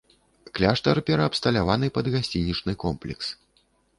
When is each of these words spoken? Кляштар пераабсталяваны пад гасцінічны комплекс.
Кляштар 0.59 1.01
пераабсталяваны 1.09 1.87
пад 1.97 2.05
гасцінічны 2.15 2.73
комплекс. 2.87 3.27